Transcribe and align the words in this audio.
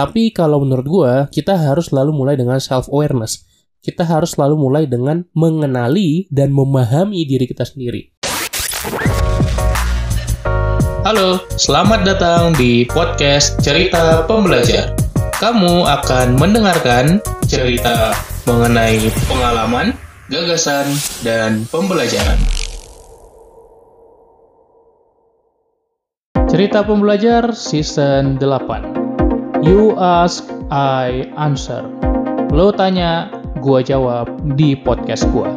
Tapi 0.00 0.32
kalau 0.32 0.64
menurut 0.64 0.86
gue, 0.88 1.12
kita 1.28 1.60
harus 1.60 1.92
selalu 1.92 2.16
mulai 2.16 2.32
dengan 2.32 2.56
self-awareness. 2.56 3.44
Kita 3.84 4.00
harus 4.08 4.32
selalu 4.32 4.56
mulai 4.56 4.88
dengan 4.88 5.28
mengenali 5.36 6.24
dan 6.32 6.56
memahami 6.56 7.28
diri 7.28 7.44
kita 7.44 7.68
sendiri. 7.68 8.08
Halo, 11.04 11.44
selamat 11.52 12.08
datang 12.08 12.56
di 12.56 12.88
podcast 12.88 13.60
Cerita 13.60 14.24
Pembelajar. 14.24 14.96
Kamu 15.36 15.84
akan 15.84 16.40
mendengarkan 16.40 17.20
cerita 17.44 18.16
mengenai 18.48 19.04
pengalaman, 19.28 19.92
gagasan, 20.32 20.88
dan 21.20 21.68
pembelajaran. 21.68 22.40
Cerita 26.48 26.88
Pembelajar 26.88 27.52
Season 27.52 28.40
8 28.40 28.99
You 29.60 29.92
ask, 30.00 30.48
I 30.72 31.28
answer. 31.36 31.84
Lo 32.48 32.72
tanya, 32.72 33.28
gua 33.60 33.84
jawab 33.84 34.56
di 34.56 34.72
podcast 34.72 35.28
gua. 35.28 35.52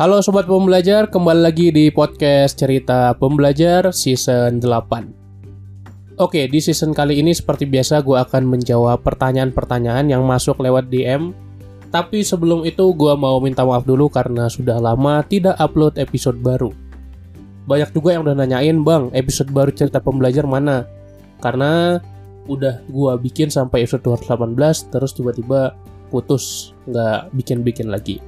Halo 0.00 0.24
Sobat 0.24 0.48
Pembelajar, 0.48 1.12
kembali 1.12 1.44
lagi 1.44 1.68
di 1.76 1.92
podcast 1.92 2.56
Cerita 2.56 3.12
Pembelajar 3.20 3.92
Season 3.92 4.64
8 4.64 6.16
Oke, 6.16 6.48
di 6.48 6.62
season 6.64 6.96
kali 6.96 7.20
ini 7.20 7.36
seperti 7.36 7.68
biasa 7.68 8.00
gue 8.00 8.16
akan 8.16 8.48
menjawab 8.48 9.04
pertanyaan-pertanyaan 9.04 10.08
yang 10.08 10.24
masuk 10.24 10.62
lewat 10.64 10.88
DM 10.88 11.43
Tapi 11.94 12.26
sebelum 12.26 12.66
itu 12.66 12.90
gue 12.90 13.14
mau 13.14 13.38
minta 13.38 13.62
maaf 13.62 13.86
dulu 13.86 14.10
karena 14.10 14.50
sudah 14.50 14.82
lama 14.82 15.22
tidak 15.22 15.54
upload 15.62 15.94
episode 15.94 16.42
baru 16.42 16.74
Banyak 17.70 17.94
juga 17.94 18.18
yang 18.18 18.26
udah 18.26 18.34
nanyain, 18.34 18.82
Bang, 18.82 19.14
episode 19.14 19.54
baru 19.54 19.70
Cerita 19.70 20.02
Pembelajar 20.02 20.42
mana? 20.42 20.90
Karena 21.38 22.02
udah 22.50 22.82
gue 22.90 23.12
bikin 23.22 23.48
sampai 23.48 23.86
episode 23.86 24.02
218 24.02 24.90
terus 24.90 25.14
tiba-tiba 25.14 25.78
putus, 26.10 26.74
nggak 26.90 27.30
bikin-bikin 27.32 27.88
lagi 27.88 28.18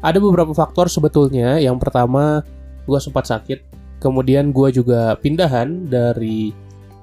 ada 0.00 0.16
beberapa 0.16 0.52
faktor 0.56 0.88
sebetulnya. 0.88 1.60
Yang 1.60 1.88
pertama, 1.88 2.40
gue 2.88 2.98
sempat 3.00 3.28
sakit. 3.28 3.60
Kemudian 4.00 4.48
gue 4.50 4.72
juga 4.72 5.12
pindahan 5.20 5.88
dari 5.88 6.52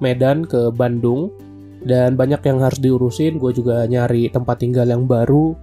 Medan 0.02 0.42
ke 0.46 0.74
Bandung. 0.74 1.30
Dan 1.78 2.18
banyak 2.18 2.42
yang 2.42 2.58
harus 2.58 2.82
diurusin. 2.82 3.38
Gue 3.38 3.54
juga 3.54 3.86
nyari 3.86 4.26
tempat 4.34 4.58
tinggal 4.58 4.90
yang 4.90 5.06
baru. 5.06 5.54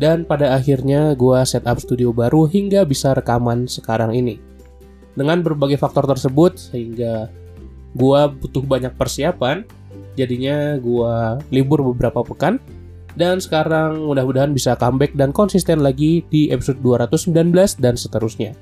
Dan 0.00 0.24
pada 0.24 0.56
akhirnya 0.56 1.12
gue 1.16 1.38
setup 1.44 1.78
studio 1.80 2.10
baru 2.10 2.48
hingga 2.48 2.84
bisa 2.88 3.12
rekaman 3.12 3.68
sekarang 3.68 4.16
ini. 4.16 4.40
Dengan 5.12 5.44
berbagai 5.44 5.76
faktor 5.76 6.08
tersebut, 6.08 6.56
sehingga 6.56 7.28
gue 7.92 8.20
butuh 8.40 8.64
banyak 8.64 8.96
persiapan. 8.96 9.64
Jadinya 10.16 10.76
gue 10.80 11.14
libur 11.52 11.84
beberapa 11.92 12.24
pekan 12.24 12.60
dan 13.12 13.40
sekarang 13.40 14.08
mudah-mudahan 14.08 14.52
bisa 14.56 14.72
comeback 14.76 15.12
dan 15.16 15.32
konsisten 15.32 15.84
lagi 15.84 16.24
di 16.32 16.48
episode 16.48 16.80
219 16.80 17.52
dan 17.80 17.94
seterusnya. 17.96 18.56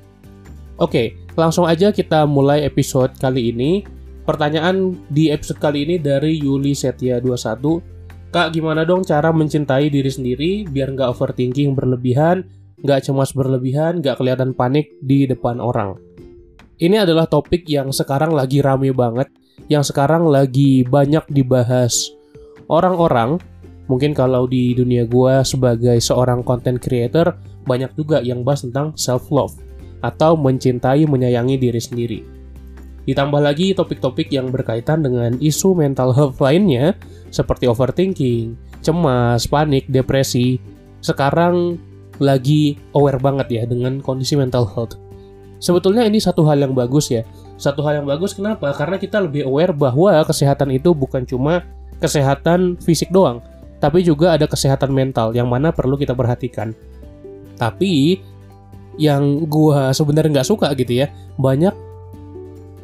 Oke, 0.81 1.15
langsung 1.39 1.69
aja 1.69 1.93
kita 1.93 2.27
mulai 2.27 2.67
episode 2.67 3.15
kali 3.21 3.53
ini. 3.53 3.85
Pertanyaan 4.27 4.95
di 5.07 5.31
episode 5.31 5.59
kali 5.61 5.87
ini 5.87 5.95
dari 6.01 6.41
Yuli 6.41 6.75
Setia 6.75 7.21
21. 7.23 8.00
Kak, 8.31 8.55
gimana 8.55 8.87
dong 8.87 9.03
cara 9.03 9.35
mencintai 9.35 9.91
diri 9.91 10.07
sendiri 10.07 10.63
biar 10.63 10.95
nggak 10.95 11.11
overthinking 11.11 11.75
berlebihan, 11.75 12.47
nggak 12.79 13.03
cemas 13.03 13.35
berlebihan, 13.35 13.99
nggak 13.99 14.15
kelihatan 14.23 14.55
panik 14.55 14.87
di 15.03 15.27
depan 15.27 15.59
orang? 15.59 15.99
Ini 16.79 17.03
adalah 17.03 17.27
topik 17.27 17.67
yang 17.67 17.91
sekarang 17.91 18.31
lagi 18.31 18.63
rame 18.63 18.95
banget, 18.95 19.27
yang 19.67 19.83
sekarang 19.83 20.31
lagi 20.31 20.87
banyak 20.87 21.27
dibahas 21.27 22.07
orang-orang 22.71 23.35
mungkin 23.91 24.15
kalau 24.15 24.47
di 24.47 24.71
dunia 24.71 25.03
gue 25.03 25.43
sebagai 25.43 25.99
seorang 25.99 26.39
content 26.47 26.79
creator 26.79 27.35
banyak 27.67 27.91
juga 27.99 28.23
yang 28.23 28.47
bahas 28.47 28.63
tentang 28.63 28.95
self 28.95 29.27
love 29.27 29.59
atau 29.99 30.39
mencintai 30.39 31.03
menyayangi 31.03 31.59
diri 31.59 31.81
sendiri. 31.83 32.19
Ditambah 33.05 33.41
lagi 33.41 33.73
topik-topik 33.73 34.29
yang 34.29 34.53
berkaitan 34.53 35.01
dengan 35.01 35.33
isu 35.41 35.73
mental 35.73 36.13
health 36.13 36.37
lainnya 36.37 36.93
seperti 37.33 37.65
overthinking, 37.65 38.53
cemas, 38.85 39.49
panik, 39.49 39.89
depresi. 39.89 40.61
Sekarang 41.01 41.81
lagi 42.21 42.77
aware 42.93 43.17
banget 43.17 43.47
ya 43.49 43.63
dengan 43.65 43.97
kondisi 44.05 44.37
mental 44.37 44.69
health. 44.69 44.97
Sebetulnya 45.61 46.05
ini 46.05 46.21
satu 46.21 46.45
hal 46.45 46.61
yang 46.61 46.73
bagus 46.73 47.09
ya. 47.09 47.25
Satu 47.57 47.85
hal 47.85 48.01
yang 48.01 48.07
bagus 48.09 48.33
kenapa? 48.33 48.73
Karena 48.73 48.97
kita 48.97 49.21
lebih 49.21 49.45
aware 49.45 49.73
bahwa 49.73 50.21
kesehatan 50.25 50.73
itu 50.73 50.93
bukan 50.93 51.25
cuma 51.25 51.61
kesehatan 52.01 52.81
fisik 52.81 53.13
doang, 53.13 53.45
tapi 53.77 54.01
juga 54.01 54.33
ada 54.33 54.49
kesehatan 54.49 54.89
mental 54.89 55.37
yang 55.37 55.45
mana 55.45 55.69
perlu 55.69 55.97
kita 55.97 56.17
perhatikan. 56.17 56.73
Tapi 57.61 58.17
yang 58.97 59.45
gua 59.45 59.93
sebenarnya 59.93 60.41
nggak 60.41 60.49
suka 60.49 60.73
gitu 60.73 61.05
ya, 61.05 61.13
banyak 61.37 61.73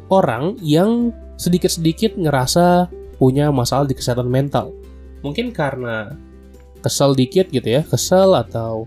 orang 0.08 0.56
yang 0.60 1.12
sedikit-sedikit 1.38 2.18
ngerasa 2.18 2.90
punya 3.16 3.48
masalah 3.54 3.86
di 3.86 3.94
kesehatan 3.94 4.28
mental. 4.28 4.74
Mungkin 5.22 5.50
karena 5.54 6.14
kesel 6.82 7.14
dikit 7.14 7.50
gitu 7.50 7.66
ya, 7.66 7.82
kesel 7.86 8.34
atau 8.34 8.86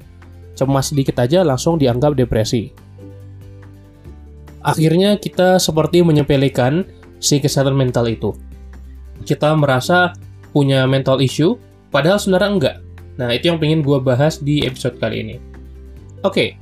cemas 0.55 0.91
sedikit 0.91 1.19
aja 1.19 1.41
langsung 1.41 1.79
dianggap 1.79 2.15
depresi. 2.15 2.71
Akhirnya 4.61 5.17
kita 5.17 5.57
seperti 5.57 6.05
menyepelekan 6.05 6.85
si 7.17 7.41
kesehatan 7.41 7.73
mental 7.73 8.05
itu. 8.05 8.35
Kita 9.25 9.53
merasa 9.57 10.13
punya 10.53 10.85
mental 10.85 11.21
issue, 11.21 11.57
Padahal 11.91 12.17
sebenarnya 12.17 12.49
enggak. 12.49 12.75
Nah, 13.19 13.29
itu 13.35 13.51
yang 13.51 13.59
pengen 13.59 13.83
gue 13.83 13.99
bahas 13.99 14.39
di 14.39 14.63
episode 14.63 14.95
kali 14.97 15.27
ini. 15.27 15.35
Oke, 16.23 16.55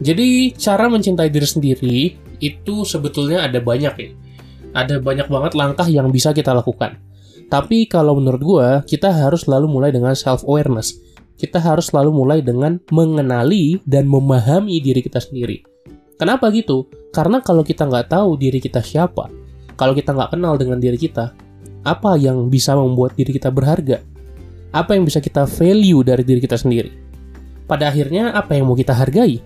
jadi 0.00 0.50
cara 0.56 0.88
mencintai 0.88 1.28
diri 1.28 1.44
sendiri 1.44 1.98
itu 2.40 2.82
sebetulnya 2.88 3.46
ada 3.46 3.60
banyak 3.60 3.94
ya. 3.94 4.10
Ada 4.74 4.98
banyak 4.98 5.28
banget 5.28 5.52
langkah 5.54 5.86
yang 5.86 6.08
bisa 6.10 6.34
kita 6.34 6.50
lakukan. 6.56 6.98
Tapi 7.50 7.86
kalau 7.90 8.18
menurut 8.18 8.42
gue, 8.42 8.68
kita 8.86 9.10
harus 9.10 9.44
selalu 9.46 9.66
mulai 9.66 9.90
dengan 9.90 10.14
self-awareness. 10.14 10.96
Kita 11.36 11.58
harus 11.58 11.90
selalu 11.90 12.10
mulai 12.14 12.38
dengan 12.40 12.78
mengenali 12.92 13.82
dan 13.84 14.06
memahami 14.06 14.78
diri 14.78 15.02
kita 15.02 15.18
sendiri. 15.18 15.64
Kenapa 16.16 16.52
gitu? 16.52 16.86
Karena 17.10 17.40
kalau 17.40 17.66
kita 17.66 17.88
nggak 17.88 18.12
tahu 18.12 18.38
diri 18.38 18.60
kita 18.62 18.84
siapa, 18.84 19.26
kalau 19.74 19.96
kita 19.96 20.14
nggak 20.14 20.36
kenal 20.36 20.54
dengan 20.60 20.78
diri 20.78 21.00
kita, 21.00 21.32
apa 21.82 22.14
yang 22.20 22.52
bisa 22.52 22.76
membuat 22.76 23.16
diri 23.16 23.34
kita 23.34 23.48
berharga? 23.48 24.04
apa 24.70 24.94
yang 24.94 25.02
bisa 25.06 25.18
kita 25.18 25.46
value 25.46 26.02
dari 26.06 26.22
diri 26.22 26.40
kita 26.42 26.54
sendiri. 26.54 26.90
Pada 27.66 27.90
akhirnya, 27.90 28.34
apa 28.34 28.54
yang 28.58 28.66
mau 28.66 28.78
kita 28.78 28.94
hargai? 28.94 29.38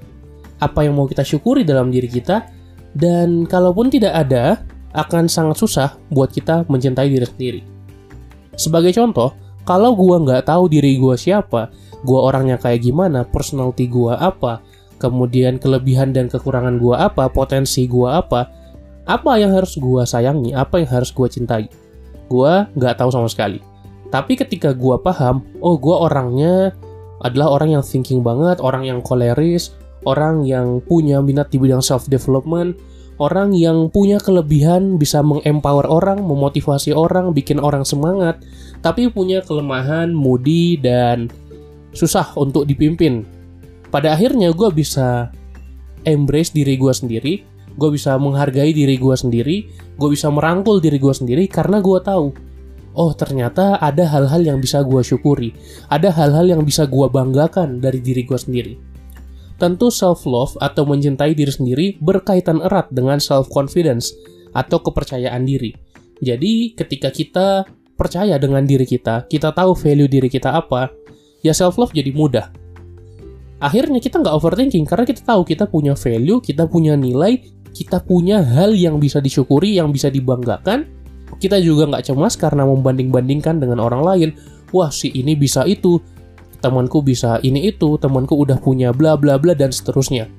Apa 0.61 0.85
yang 0.85 0.97
mau 0.97 1.05
kita 1.09 1.25
syukuri 1.25 1.65
dalam 1.65 1.93
diri 1.93 2.09
kita? 2.09 2.49
Dan 2.95 3.45
kalaupun 3.51 3.91
tidak 3.91 4.15
ada, 4.15 4.63
akan 4.95 5.27
sangat 5.27 5.59
susah 5.59 5.99
buat 6.15 6.31
kita 6.31 6.65
mencintai 6.71 7.11
diri 7.11 7.27
sendiri. 7.27 7.61
Sebagai 8.55 8.95
contoh, 8.95 9.35
kalau 9.67 9.99
gua 9.99 10.23
nggak 10.23 10.47
tahu 10.47 10.71
diri 10.71 10.95
gua 11.03 11.19
siapa, 11.19 11.75
gua 12.07 12.31
orangnya 12.31 12.55
kayak 12.55 12.87
gimana, 12.87 13.27
personality 13.27 13.91
gua 13.91 14.15
apa, 14.23 14.63
kemudian 15.03 15.59
kelebihan 15.59 16.15
dan 16.15 16.31
kekurangan 16.31 16.79
gua 16.79 17.11
apa, 17.11 17.27
potensi 17.27 17.91
gua 17.91 18.23
apa, 18.23 18.47
apa 19.11 19.31
yang 19.43 19.51
harus 19.51 19.75
gua 19.75 20.07
sayangi, 20.07 20.55
apa 20.55 20.79
yang 20.79 20.91
harus 20.95 21.11
gua 21.11 21.27
cintai. 21.27 21.67
Gua 22.31 22.71
nggak 22.79 23.03
tahu 23.03 23.11
sama 23.11 23.27
sekali. 23.27 23.59
Tapi 24.15 24.39
ketika 24.39 24.71
gue 24.71 24.95
paham, 25.03 25.43
oh 25.59 25.75
gue 25.75 25.91
orangnya 25.91 26.71
adalah 27.19 27.51
orang 27.51 27.75
yang 27.75 27.83
thinking 27.83 28.23
banget, 28.23 28.63
orang 28.63 28.87
yang 28.87 29.03
koleris, 29.03 29.75
orang 30.05 30.45
yang 30.45 30.81
punya 30.85 31.21
minat 31.21 31.53
di 31.53 31.61
bidang 31.61 31.81
self 31.81 32.09
development, 32.09 32.77
orang 33.21 33.53
yang 33.53 33.89
punya 33.91 34.21
kelebihan 34.21 34.97
bisa 34.97 35.21
mengempower 35.21 35.85
orang, 35.89 36.23
memotivasi 36.23 36.93
orang, 36.95 37.33
bikin 37.33 37.61
orang 37.61 37.83
semangat, 37.83 38.41
tapi 38.81 39.09
punya 39.11 39.41
kelemahan, 39.45 40.13
moody 40.13 40.81
dan 40.81 41.29
susah 41.97 42.33
untuk 42.37 42.69
dipimpin. 42.69 43.25
Pada 43.89 44.13
akhirnya 44.17 44.51
gue 44.51 44.69
bisa 44.75 45.31
embrace 46.05 46.51
diri 46.51 46.75
gue 46.75 46.93
sendiri, 46.93 47.35
gue 47.75 47.91
bisa 47.95 48.19
menghargai 48.19 48.75
diri 48.75 48.99
gue 48.99 49.15
sendiri, 49.15 49.57
gue 49.95 50.09
bisa 50.11 50.29
merangkul 50.29 50.83
diri 50.83 50.99
gue 50.99 51.15
sendiri 51.15 51.47
karena 51.47 51.79
gue 51.79 51.99
tahu 52.03 52.35
oh 52.95 53.13
ternyata 53.13 53.77
ada 53.83 54.07
hal-hal 54.07 54.43
yang 54.43 54.59
bisa 54.63 54.81
gue 54.87 55.03
syukuri, 55.03 55.51
ada 55.91 56.15
hal-hal 56.15 56.47
yang 56.47 56.63
bisa 56.63 56.87
gue 56.87 57.07
banggakan 57.11 57.83
dari 57.83 57.99
diri 57.99 58.23
gue 58.23 58.39
sendiri. 58.39 58.75
Tentu 59.55 59.87
self-love 59.87 60.59
atau 60.59 60.83
mencintai 60.83 61.33
diri 61.33 61.53
sendiri 61.53 61.87
berkaitan 62.03 62.59
erat 62.59 62.91
dengan 62.91 63.23
self-confidence 63.23 64.11
atau 64.51 64.83
kepercayaan 64.83 65.47
diri. 65.47 65.75
Jadi 66.19 66.75
ketika 66.75 67.11
kita 67.15 67.63
percaya 67.95 68.35
dengan 68.39 68.67
diri 68.67 68.83
kita, 68.83 69.31
kita 69.31 69.55
tahu 69.55 69.75
value 69.79 70.11
diri 70.11 70.27
kita 70.27 70.55
apa, 70.59 70.91
ya 71.43 71.55
self-love 71.55 71.95
jadi 71.95 72.11
mudah. 72.11 72.49
akhirnya 73.65 73.97
kita 73.97 74.21
nggak 74.21 74.35
overthinking 74.37 74.85
karena 74.85 75.09
kita 75.09 75.25
tahu 75.25 75.41
kita 75.47 75.65
punya 75.65 75.97
value, 75.97 76.37
kita 76.43 76.69
punya 76.69 77.01
nilai, 77.01 77.41
kita 77.73 78.03
punya 78.05 78.45
hal 78.45 78.77
yang 78.77 79.01
bisa 79.01 79.25
disyukuri, 79.25 79.81
yang 79.81 79.89
bisa 79.89 80.13
dibanggakan. 80.13 80.85
Kita 81.41 81.59
juga 81.59 81.89
nggak 81.89 82.13
cemas 82.13 82.37
karena 82.37 82.63
membanding-bandingkan 82.69 83.59
dengan 83.59 83.81
orang 83.81 84.03
lain. 84.05 84.31
Wah, 84.71 84.93
si 84.93 85.11
ini 85.17 85.35
bisa 85.35 85.65
itu, 85.65 85.99
temanku 86.65 87.05
bisa 87.05 87.37
ini 87.45 87.69
itu, 87.69 88.01
temanku 88.01 88.33
udah 88.41 88.57
punya 88.57 88.89
bla 88.97 89.21
bla 89.21 89.37
bla 89.37 89.53
dan 89.53 89.69
seterusnya. 89.69 90.33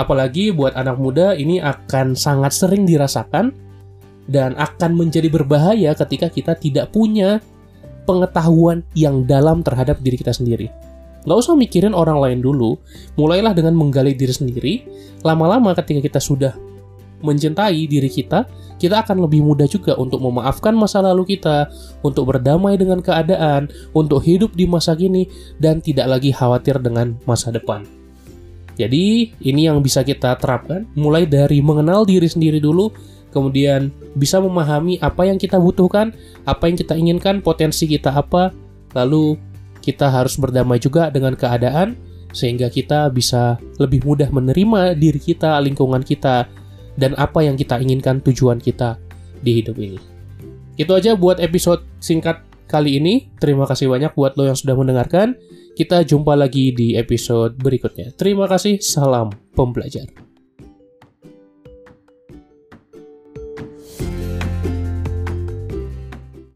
Apalagi 0.00 0.48
buat 0.56 0.72
anak 0.72 0.96
muda 0.96 1.36
ini 1.36 1.60
akan 1.60 2.16
sangat 2.16 2.56
sering 2.56 2.88
dirasakan 2.88 3.52
dan 4.24 4.56
akan 4.56 4.96
menjadi 4.96 5.28
berbahaya 5.28 5.92
ketika 5.92 6.32
kita 6.32 6.52
tidak 6.56 6.88
punya 6.96 7.44
pengetahuan 8.08 8.80
yang 8.96 9.28
dalam 9.28 9.60
terhadap 9.60 10.00
diri 10.00 10.16
kita 10.16 10.32
sendiri. 10.32 10.72
Nggak 11.26 11.38
usah 11.42 11.58
mikirin 11.58 11.92
orang 11.92 12.22
lain 12.22 12.38
dulu, 12.38 12.78
mulailah 13.18 13.50
dengan 13.52 13.74
menggali 13.74 14.14
diri 14.14 14.30
sendiri. 14.30 14.74
Lama-lama 15.26 15.74
ketika 15.74 15.98
kita 15.98 16.20
sudah 16.22 16.54
mencintai 17.20 17.82
diri 17.90 18.06
kita, 18.06 18.46
kita 18.76 19.04
akan 19.04 19.24
lebih 19.24 19.40
mudah 19.40 19.64
juga 19.64 19.96
untuk 19.96 20.20
memaafkan 20.20 20.76
masa 20.76 21.00
lalu 21.00 21.36
kita, 21.36 21.68
untuk 22.04 22.28
berdamai 22.28 22.76
dengan 22.76 23.00
keadaan, 23.00 23.72
untuk 23.96 24.20
hidup 24.20 24.52
di 24.52 24.68
masa 24.68 24.92
kini, 24.92 25.28
dan 25.56 25.80
tidak 25.80 26.06
lagi 26.06 26.30
khawatir 26.32 26.76
dengan 26.80 27.16
masa 27.24 27.48
depan. 27.48 27.88
Jadi, 28.76 29.32
ini 29.40 29.60
yang 29.64 29.80
bisa 29.80 30.04
kita 30.04 30.36
terapkan, 30.36 30.84
mulai 30.92 31.24
dari 31.24 31.64
mengenal 31.64 32.04
diri 32.04 32.28
sendiri 32.28 32.60
dulu, 32.60 32.92
kemudian 33.32 33.88
bisa 34.12 34.36
memahami 34.36 35.00
apa 35.00 35.24
yang 35.24 35.40
kita 35.40 35.56
butuhkan, 35.56 36.12
apa 36.44 36.68
yang 36.68 36.76
kita 36.76 36.92
inginkan, 36.92 37.40
potensi 37.40 37.88
kita 37.88 38.12
apa, 38.12 38.52
lalu 38.92 39.40
kita 39.80 40.12
harus 40.12 40.36
berdamai 40.36 40.76
juga 40.76 41.08
dengan 41.08 41.32
keadaan, 41.32 41.96
sehingga 42.36 42.68
kita 42.68 43.08
bisa 43.08 43.56
lebih 43.80 44.04
mudah 44.04 44.28
menerima 44.28 44.92
diri 44.92 45.16
kita, 45.16 45.56
lingkungan 45.64 46.04
kita, 46.04 46.44
dan 46.96 47.12
apa 47.20 47.44
yang 47.44 47.54
kita 47.54 47.78
inginkan 47.80 48.20
tujuan 48.24 48.60
kita 48.60 49.00
di 49.40 49.62
hidup 49.62 49.76
ini. 49.78 50.00
Itu 50.76 50.92
aja 50.92 51.16
buat 51.16 51.40
episode 51.40 51.84
singkat 52.00 52.44
kali 52.68 53.00
ini. 53.00 53.32
Terima 53.40 53.64
kasih 53.64 53.88
banyak 53.88 54.12
buat 54.12 54.36
lo 54.36 54.48
yang 54.48 54.58
sudah 54.58 54.76
mendengarkan. 54.76 55.36
Kita 55.76 56.04
jumpa 56.04 56.32
lagi 56.36 56.72
di 56.72 56.96
episode 56.96 57.56
berikutnya. 57.60 58.12
Terima 58.16 58.48
kasih, 58.48 58.80
salam 58.80 59.32
pembelajar. 59.52 60.25